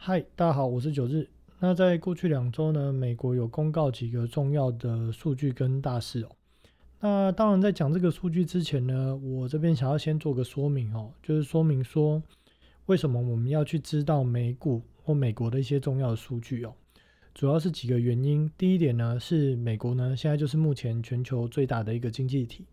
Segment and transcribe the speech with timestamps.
[0.00, 1.28] 嗨，大家好，我是九日。
[1.58, 6.30] 那在过去两周呢，美国有公告几个重要的数据跟大事哦。
[7.00, 12.22] 那当然，在讲这个数据之前呢，我这边想要先做个说明哦，就是说明说
[12.86, 16.72] 为什么我们要去知道美股或美国的一些重要的数据哦。
[17.34, 18.48] 主要是几个原因。
[18.56, 22.64] 第一点呢，是美国呢现在就是目前全球最大的一个经济体。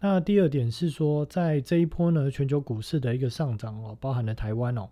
[0.00, 4.88] 那第二点是说，在这一波呢全球股市的一个上涨哦，包含了台湾哦。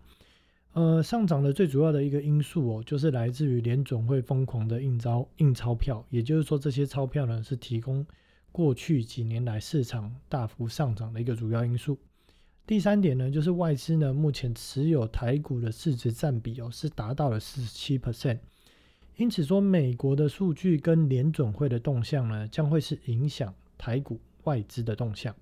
[0.73, 8.07] 呃，上涨的最主要的一个因素哦，就是来自于联总会疯狂的印钞印钞票，也就是说，这些钞票呢是提供
[8.51, 11.99] 过去几年来市场大幅上涨的一个主要因素。
[12.67, 18.39] 第三点呢，就是外资呢目前持有台股的市值占比哦是达到了四十七 percent，
[19.17, 25.37] 因此说美国的数据跟联总会的动向呢，将会是影响台股外资的动向，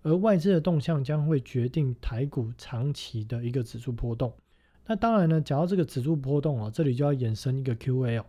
[0.00, 4.32] 而外资的动向将会决定台股长期的一个指数波动。
[4.90, 8.26] 那当然呢，讲到这个指数波动哦，这里就要衍生一个 Q&A 哦，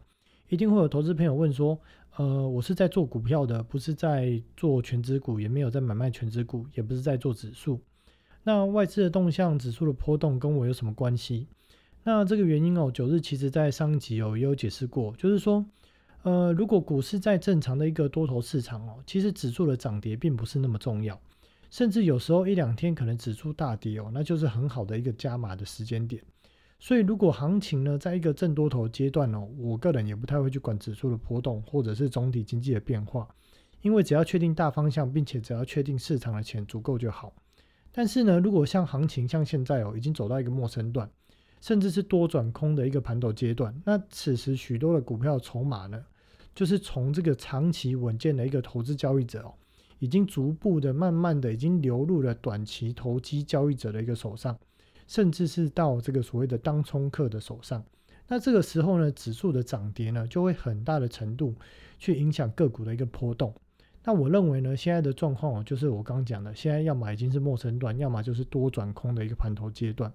[0.48, 1.76] 一定会有投资朋友问说，
[2.18, 7.82] 呃，我是在做股票的，不是在做全指股，也没有在买卖全指股，也不是在做指数。
[8.44, 11.48] 那外资的动向、指数的波动跟我有什么关系？
[12.04, 15.66] 那这个原因哦，九日其实在上集哦也有解释过，就是说，
[16.22, 21.20] 呃，如果股市在正常的一个多头市场哦，其实指数的涨跌并不是那么重要。
[21.72, 26.22] 甚至有时候一两天可能指数大跌哦，那就是很好的一个加码的时间点。
[26.84, 33.28] 所以如果行情呢，在一个正多头阶段哦，我个人也不太会去管指数的波动或者是总体经济的变化，
[33.84, 37.32] 因为只要确定大方向，并且只要确定市场的钱足够就好。
[37.92, 41.08] 但是呢，如果像行情像现在哦，已经走到一个陌生段，
[41.62, 46.04] 甚至是多转空的一个盘头阶段，那此时许多的股票筹码呢，
[46.56, 49.54] 就是从这个长期稳健的一个投资交易者哦。
[50.00, 54.58] 已经逐步的、慢慢的，已经流入了短期投机交易者的一个手上，
[55.12, 57.84] 甚至是到这个所谓的当冲客的手上。
[58.30, 61.54] 那这个时候呢，指数的涨跌呢，就会很大的程度
[62.00, 63.54] 去影响个股的一个波动。
[64.06, 70.10] 那我认为呢，现在的状况哦，就是我刚讲的，现在要么已经是陌生段，要么就是多转空的一个盘头阶段。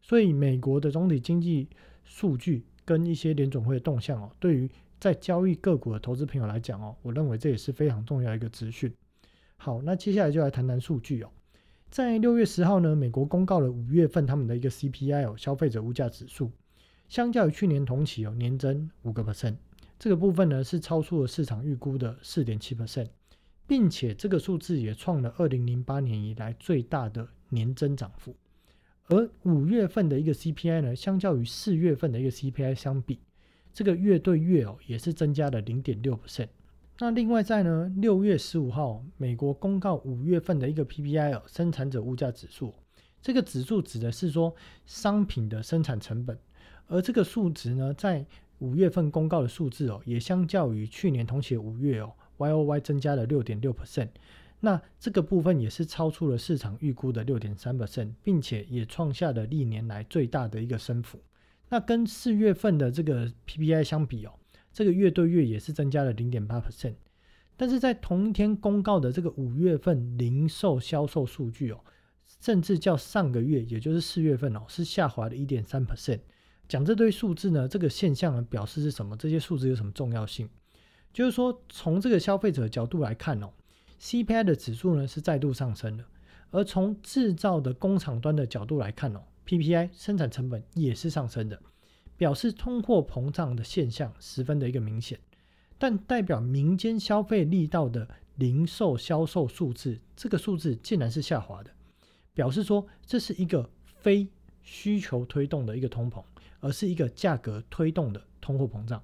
[0.00, 1.68] 所以，美国的总体经济
[2.06, 8.90] 数据跟一些联总会的动向哦，对于在交易个股的投资朋友来讲哦，我认为这也是非常重要一个资讯。
[9.58, 11.30] 好，那接下来就来谈谈数据哦。
[11.90, 16.52] 在六月十号呢，美国公告了五月份他们的一个 CPI 哦，消费者物价指数，
[17.08, 19.56] 相较于去年同期哦，年增五个 percent。
[19.98, 23.08] 这个部分呢是超出了市场预估的四点七 percent，
[23.66, 28.36] 并且这个数字也创了二零零八年以来最大的年增长幅。
[29.08, 33.18] 而五月份的一个 CPI 呢，相较于四月份的一个 CPI 相比，
[33.72, 36.50] 这个月对月哦也是增加了零点六 percent。
[37.02, 42.74] 那另外在呢，六月十五号，美国公告五月份的一个 PPI 哦，生产者物价指数。
[43.22, 46.38] 这个指数指的是说商品的生产成本，
[46.88, 48.26] 而这个数值呢，在
[48.58, 54.10] 五月份公告的数字哦，也相较于去年同期五月哦，Y O Y 增加了六点六 percent。
[54.60, 61.18] 那这个部分也是超出了市场预估的六点三 percent，并且也创下了历年来最大的一个升幅。
[61.70, 64.32] 那跟四月份的这个 PPI 相比哦。
[64.72, 66.94] 这个月对月也是增加了零点八 percent，
[67.56, 71.80] 但是在同一天公告的这个五月份零售销售数据哦，
[72.40, 76.20] 甚至较上个月，也就是四月份哦，是下滑的一点三 percent。
[76.68, 79.16] 讲这堆数字呢，这个现象呢表示是什么？
[79.16, 80.48] 这些数字有什么重要性？
[81.12, 83.50] 就是说，从这个消费者角度来看哦
[84.00, 86.04] ，CPI 的指数呢是再度上升了，
[86.52, 91.60] 而从制造的工厂端的角度来看哦，PPI 生产成本也是上升的。
[92.20, 95.18] 表示通货膨胀的现象十分的一个明显，
[95.78, 101.70] 但代表民间消费力道的零售销售数字，这个数字竟然是下滑的，
[102.34, 104.28] 表示说这是一个非
[104.62, 106.22] 需求推动的一个通膨，
[106.60, 109.02] 而是一个价格推动的通货膨胀。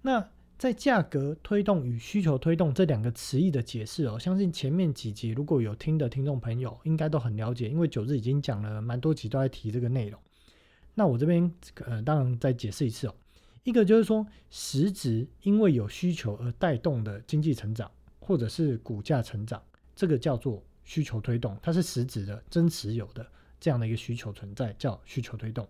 [0.00, 10.20] 那在价格推动与需求推动这两个词义的解释哦，相信前面几集如果有听的听众朋友应该都很了解，因为九日已经讲了蛮多集都在提这个内容。
[10.94, 11.50] 那我这边
[11.86, 13.14] 呃，当然再解释一次哦。
[13.64, 19.62] 一个就是说，实质因为有需求而带动的经济成长，或者是股价成长，
[19.94, 23.24] 这个叫做需求推动，它是实质的、真实有的
[23.60, 25.66] 这样的一个需求存在，叫需求推动。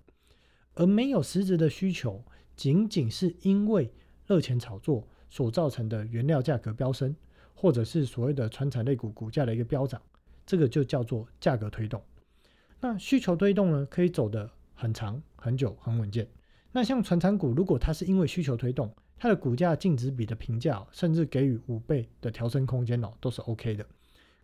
[0.75, 2.25] 而没有实质的需求，
[2.56, 3.93] 仅仅是因为
[4.26, 7.14] 热钱炒作所造成的原料价格飙升，
[7.55, 10.00] 或者是所谓的传产类股股价的一个飙涨，
[10.47, 12.02] 这个就叫做价格推动。
[12.81, 14.50] 那需求推动呢，可以走的。
[14.82, 16.26] 很长、很久、很稳健。
[16.73, 23.87] 那像传产股，如果它是因为需求推动，它的股价净值比的评价，甚至给予五倍的调升空间哦，都是 OK 的。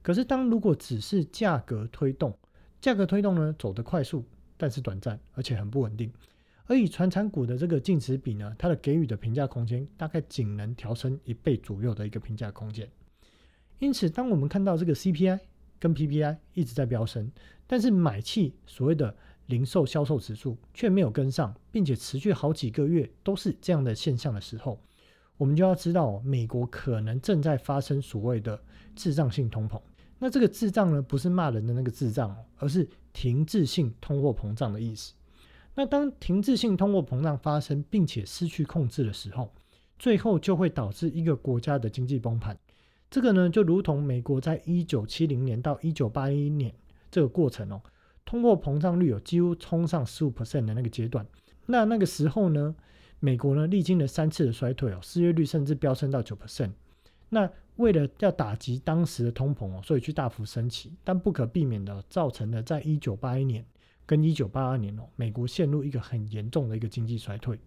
[0.00, 2.32] 可是当如果只是价格推动，
[2.80, 4.24] 价格推动呢，走得快速，
[4.56, 6.12] 但是短暂，而且很不稳定。
[6.66, 12.88] 而以传产股的这个净值比呢，它的给予的评价空间大概仅能调升一倍左右的一个评价空间。
[13.80, 15.40] 因此，当我们看到这个 CPI
[15.80, 17.32] 跟 PPI 一直在飙升，
[17.66, 19.16] 但是买气所谓的
[19.48, 24.80] 零售销售指数却没有跟上，并且持续好几个月都是这样的现象的时候，
[25.36, 28.62] 我们就要知道，美国可能正在发生所谓的
[28.94, 29.80] 滞胀性通膨。
[30.18, 35.14] 那这个滞胀呢，不是骂人的那个滞胀，而是停滞性通货膨胀的意思。
[35.74, 39.52] 那当停滞性通货膨胀发生，并且失去控制的时候，
[39.98, 42.58] 最后就会导致一个国家的经济崩盘。
[43.08, 46.74] 这个呢，就如同美国在一九七零年到一九八一年
[47.10, 47.80] 这个过程哦，
[48.28, 51.26] 通货膨胀率有几乎冲上十五 percent 的那个阶段。
[51.64, 52.76] 那那个时候呢，
[53.20, 56.72] 美国呢历经了三次的衰退哦，失业率甚至飙升到九 percent。
[57.30, 63.64] 那为了要打击当时的通膨哦，所以去大幅升息，但不可避免的造成了在一九八一年。
[64.04, 67.58] 跟一九八二年哦，美国陷入一个很严重的一个经济衰退，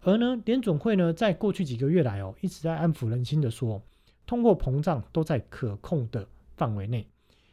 [0.00, 3.80] 而呢，联总会呢，在过去几个月来哦，一直在安抚人心的说，
[4.26, 7.06] 通货膨胀都在可控的范围内。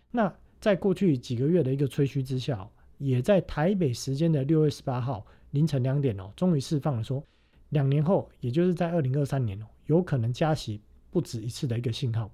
[0.09, 2.65] 那在过去几个月的一个吹嘘之下，
[2.99, 7.21] 也在台北时间的六月十八号凌晨两点哦，终于释放了说，
[7.69, 10.79] 两年后，也就是在二零二三年哦，有可能加息
[11.09, 12.31] 不止一次的一个信号。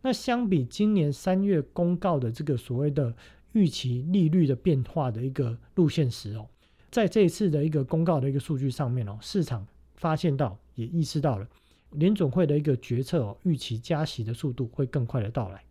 [0.00, 3.14] 那相比今年三月公告的这个所谓的。
[3.52, 6.46] 预期利率的变化的一个路线时哦，
[6.90, 9.66] 在这一次的一个公告的一个数据上面哦，市场
[9.96, 11.48] 发现到也意识到了
[11.92, 15.64] 联总会的一个决策哦，预期加息的速度会更快的到来，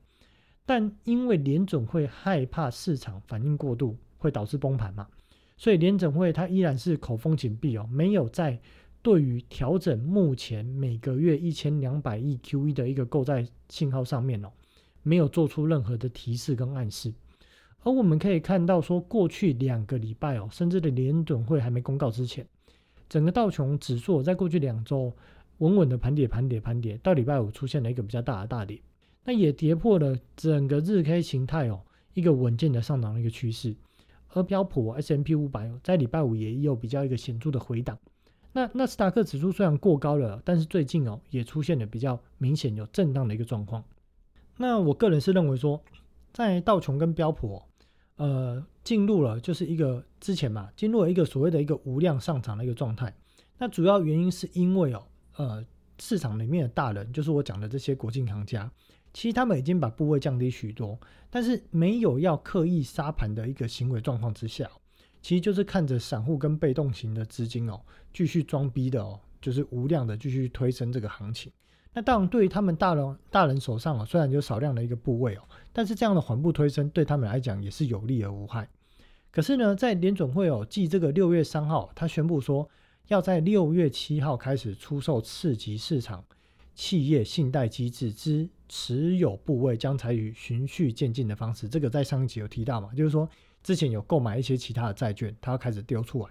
[0.67, 5.07] 但因为联总会害怕市场反应过度会导致崩盘嘛，
[5.55, 8.59] 所以联总会它依然是口风紧闭哦，没有在
[9.01, 14.51] 对于调整目前每个月一千两百亿 QE 的一个购债信号上面哦，
[15.03, 17.13] 没有做出任何的提示跟暗示。
[17.83, 22.45] 而我们可以看到，说过去两个礼拜哦，甚至的联准会还没公告之前，
[23.07, 25.13] 整个道琼指数在过去两周
[25.59, 28.81] 稳稳的盘跌、盘跌、盘跌，到礼拜五出现了一个比较大的大跌，
[29.27, 31.81] 那也跌破了整个日 K 形态哦
[32.13, 33.75] 一个稳健的上涨的一个趋势。
[34.29, 37.99] 而标普 S M P 五百在礼拜五也有比较一个显著的回档。
[38.53, 43.83] 那纳斯达克指数虽然过高了，但是最近哦也出现了比较明显有震荡的一个状况。
[44.55, 45.83] 那我个人是认为说。
[46.33, 47.63] 在道琼跟标普，哦
[48.17, 53.11] 呃，进入了就是一个之前嘛，进入了一个所谓的一个无量上涨的一个状态。
[53.57, 55.03] 那主要原因是因为哦，
[55.37, 55.65] 呃，
[55.97, 58.69] 市场里面的大人，就是我讲的这些国际行家，
[59.13, 60.99] 其实他们已经把部位降低许多，
[61.29, 64.69] 但是没有要刻意杀盘的一个行为状况之下，
[65.21, 67.81] 其实就是看着散户跟被动型的资金哦，
[68.13, 71.51] 继续装逼的哦，就是无量的继续推升这个行情。
[71.93, 75.41] 那当然，对于他们大人大人手上啊，虽然有少量的一个部位哦，
[75.73, 78.69] 但是这样的缓步推升对他们来讲也是有利而无害。
[79.31, 82.69] 可是呢，在联准会哦，继这个六月三号，他宣布说
[83.07, 86.23] 要在六月七号开始出售次级市场
[86.75, 91.67] 企业信贷机制之持有部位，将采取循序渐进的方式。
[91.67, 93.29] 这个在上一集有提到嘛，就是说
[93.63, 96.29] 之前有购买一些其他的债券，它要开始丢出来。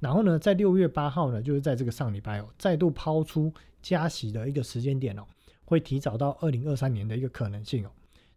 [0.00, 3.52] 然后呢，在六月八号呢，就是在这个上礼拜哦，再度抛出
[3.82, 5.24] 加息的一个时间点哦，
[5.64, 7.90] 会提早到二零二三年的一个可能性哦。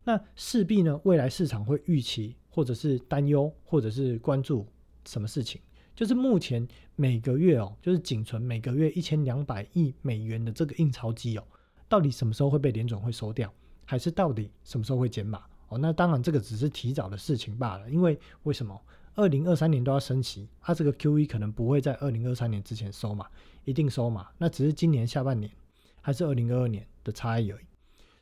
[0.03, 4.65] 那势必呢，未来市场会预期或者是担忧或者是关注
[5.05, 5.61] 什么事情？
[5.93, 11.43] 就是目前每个月哦，就是仅存每个月一千两百亿美元的这个印钞机哦，
[11.91, 15.43] 到底什么时候会被联总会收掉，还是到底什么时候会减码？
[15.67, 18.79] 哦，那当然这个只是提早的事情罢了，因为为什么？
[19.15, 23.27] 二零二三年都要升息，它这个 Q E 可能不会在二零二三年之前收嘛，
[23.65, 25.51] 一定收嘛，那只是今年下半年
[25.99, 27.65] 还是二零二二年的差异而已。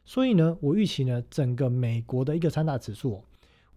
[0.04, 3.24] 所以呢，我预期呢，整个美国的一个三大指数，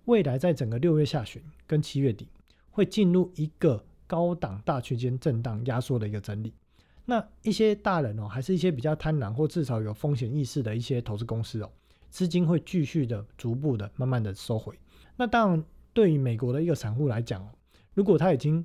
[0.07, 2.27] 未来在整个六月下旬跟七月底
[2.71, 6.55] 会进入一个高档大区间震荡压缩的一个整理。
[7.05, 11.71] 那一些大人哦，还是一些比较贪婪或至少有风险意识的一些投资公司哦，
[12.11, 14.79] 资金会继续的逐步的慢慢的收回。
[15.17, 15.65] 那当然。
[15.95, 17.51] 对于美国的一个散户来讲哦，
[17.93, 18.65] 如果他已经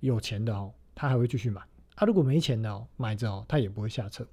[0.00, 1.62] 有钱的哦，他还会继续买；
[1.94, 4.28] 他如果没钱的哦，买着哦，他也不会下车。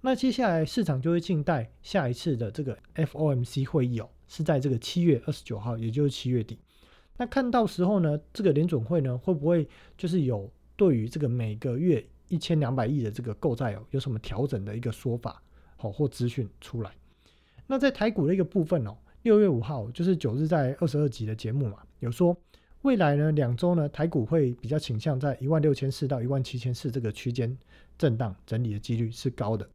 [0.00, 6.58] 那接下来市场就会静待下一次的这个 FOMC 会议哦，是在这个七月二十九号，也就是七月底。
[7.18, 15.42] 那看到时候呢，这个联总会呢，会不会就是有对于这个每个月一千两百亿的这个购债哦，有什么调整的一个说法
[15.76, 16.90] 好或资讯出来？
[17.66, 18.96] 那在台股的一个部分哦。
[19.22, 22.36] 六月五号就是九日在二十二集的节目嘛，有说
[22.82, 27.58] 未来呢两周呢台股会比较倾向在一万六千四到一万七千四这个区间
[27.98, 29.68] 震荡整理的几率是高的。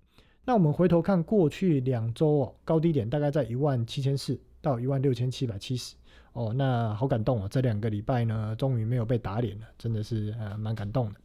[0.45, 5.95] 那我们回头看过去两周哦，高低点大概在一万七千四到一万六千七百七十
[6.31, 11.19] 哦，那好感动哦，这两个礼拜呢，终于没有被打脸了，真的是呃蛮感动的。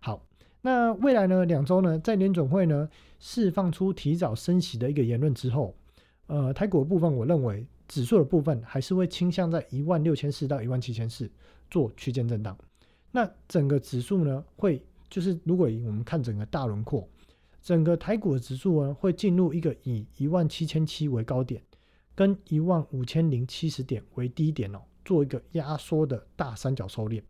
[0.00, 0.24] 好，
[0.64, 2.88] 那未来呢两周呢，在联准会呢
[3.18, 5.74] 释放出提早升息的一个言论之后，
[6.28, 11.28] 呃，台股的部分，我认为指数的部分还是会倾向在一万六千四到一万七千四
[11.68, 12.56] 做区间震荡。
[13.10, 17.06] 那整个指数呢，会就是如果我们看整个大轮廓，
[17.60, 21.60] 整个台股的指数呢，会进入一个以一万七千七为高点，
[22.14, 27.20] 跟一万五千零七十点为低点哦，做一个压缩的大三角收敛。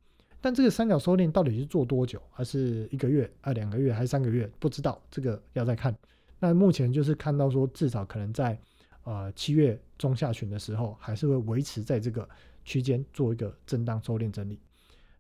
[0.43, 2.21] 但这个三角收敛到底是做多久？
[2.33, 4.51] 还是一个月啊、两个月还是三个月？
[4.59, 5.97] 不知道，这个要再看。
[6.41, 8.59] 那目前就是看到说，至少可能在
[9.05, 12.29] 呃七月中下旬的时候，还是会维持在这个
[12.65, 14.59] 区间做一个震荡收敛整理。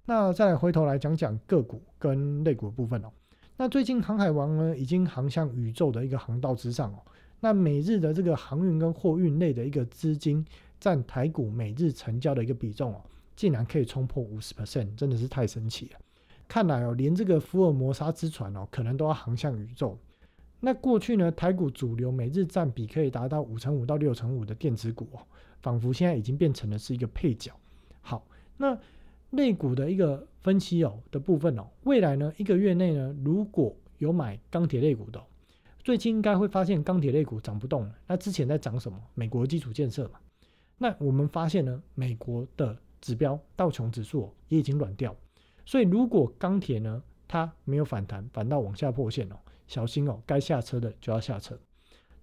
[0.05, 3.12] 那再回头来讲讲个股跟类股的部分哦。
[3.57, 6.99] 那最近航海王呢，已经航向宇宙的一个航道之上哦。
[7.38, 10.45] 那每日的这个航运跟货运类的一个资金
[10.81, 13.00] 占台股每日成交的一个比重哦，
[13.37, 16.01] 竟然可以冲破五十 percent，真的是太神奇了。
[16.49, 19.99] 看来哦，连这个福尔摩沙之船哦，可能都要航向宇宙。
[20.61, 25.21] 那过去呢，台股主流每日占比可以达到五成五到六成五的电子股哦，
[25.61, 27.53] 仿佛现在已经变成了是一个配角。
[28.01, 28.79] 好，那。
[29.33, 35.19] 类股的一个分析哦的部分哦，未来呢一个月内呢，如果有买钢铁类股的，
[35.83, 37.95] 最近应该会发现钢铁类股涨不动了。
[38.07, 38.99] 那之前在涨什么？
[39.15, 40.21] 美国基础建设嘛。
[40.77, 45.14] 那我们发现呢，美国的指标道琼指数也已经软掉，
[45.66, 51.59] 所以如果钢铁呢它没有反弹，反倒往下破线哦，小心哦，该下车的就要下车。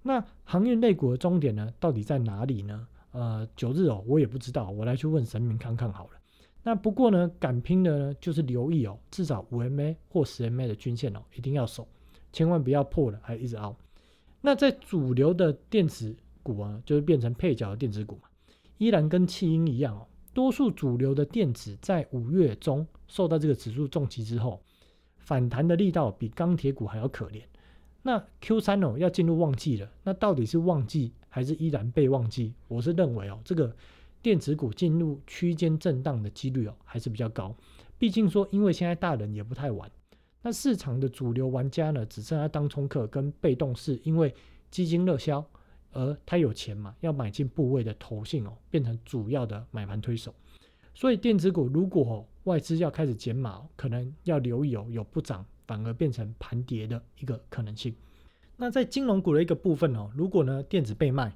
[0.01, 2.87] 那航运类股的终点呢，到底在哪里呢？
[3.11, 6.11] 呃，九日哦，我也不知道，我来去问神明看看好了。
[6.61, 11.87] 那不过呢，敢拼的呢，就是留意哦，至少五 MA 或十 MA 的均线哦，一定要守，
[12.31, 13.75] 千万不要破了还一直凹。
[14.41, 18.29] 那在主流的电子股啊，就是变成配角的电子股嘛，
[18.77, 20.07] 依然跟弃婴一样哦，
[20.39, 24.61] 多数主流的电子在五月中受到这个指数重击之后，
[25.17, 27.41] 反弹的力道比钢铁股还要可怜。
[28.03, 32.53] 那 Q 三哦要进入旺季了，那到底是旺季还是依然被旺季？
[32.69, 33.75] 我是认为哦，这个。
[34.21, 37.55] 电子股进入区间震荡的几率哦还是比较高，
[37.97, 39.89] 毕竟说因为现在大人也不太玩，
[40.41, 44.33] 那市场的主流玩家呢只剩下当冲客跟被动式，因为
[44.69, 45.45] 基金热销
[45.91, 50.33] 而他有钱嘛要买进部位的投信哦变成主要的买盘推手，
[50.93, 57.95] 所以电子股如果外资要开始减码，可能要留意哦有不涨反而变成盘跌的一个可能性。
[58.55, 61.35] 那在金融股的一个部分哦，如果呢电子被卖。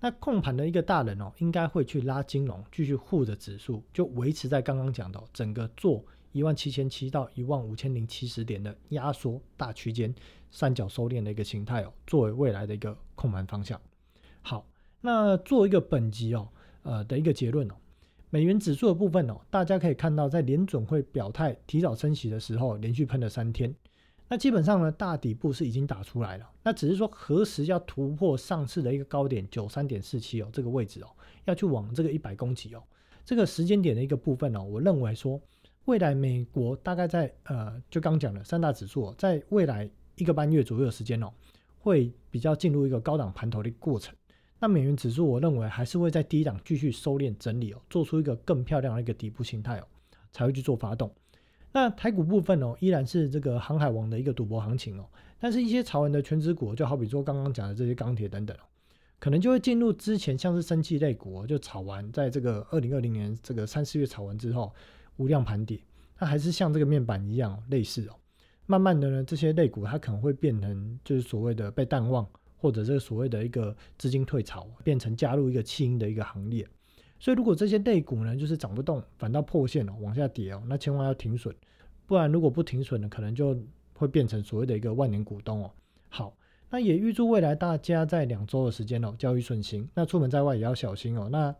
[0.00, 6.04] 那控盘的一个大人哦，应该会去拉金融，继续护着指数，就维持在刚刚讲的整个做
[6.38, 10.14] 一万七千七到一万五千零七十点的压缩大区间
[10.52, 13.80] 三角收敛的一个形态哦，作为未来的一个控盘方向。
[14.40, 14.64] 好，
[15.00, 16.48] 那做一个本集哦，
[16.82, 17.74] 呃的一个结论哦，
[18.30, 23.74] 美元指数的部分哦，大家可以看到，在联准会表态提早升息的时候，连续喷了三天。
[24.28, 31.08] 那基本上呢，大底部是已经打出来了，那只是说何时要突破上次的一个高点九三点四七哦，这个位置哦，
[31.46, 32.82] 要去往这个一百公尺哦，
[33.24, 35.40] 这个时间点的一个部分哦，我认为说
[35.88, 41.32] 未来美国大概在呃，就刚讲的三大指数，在未来一个半月左右的时间哦，
[41.78, 44.14] 会比较进入一个高档盘头的过程。
[44.60, 49.86] 那美元指数我认为还是会在低档继续收敛整理哦，做出一个更漂亮的一个底部形态哦，
[50.30, 51.10] 才会去做发动。
[51.72, 55.08] 那台股部分哦，依然是这个航海王的一个赌博行情哦，
[55.40, 58.60] 但是一些潮人的全职股，就好比说刚刚讲的这些钢铁等等哦，
[59.18, 64.70] 可能就会进入之前像是生气类股就炒完，在这个二零二零年这个三四月炒完之后
[65.18, 65.78] 无量盘跌，
[66.16, 68.14] 它还是像这个面板一样类似哦，
[68.66, 76.66] 慢慢的呢，这些类股它可能会变成就是所谓的被淡忘，或者这个所谓的一个资金退潮，变成加入一个弃婴的一个行列。
[77.20, 81.54] 所以，如果这些类股呢，就是涨不动，反倒破线了，往下跌哦，那千万要停损，
[82.06, 83.60] 不然如果不停损呢，可能就
[83.94, 85.70] 会变成所谓的一个万年股东哦。
[86.08, 86.36] 好，
[86.70, 89.88] 那也预祝未来大家在两周的时间哦，交易顺心。
[89.94, 91.28] 那出门在外也要小心哦。
[91.28, 91.52] 那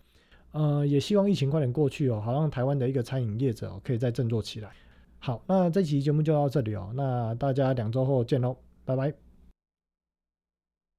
[0.53, 4.71] 呃，也希望疫情快点过去哦，好让台湾的一个餐饮业者哦，可以再振作起来。
[5.19, 9.28] 好，那这期节目就到这里哦，那大家两周后见喽，拜拜。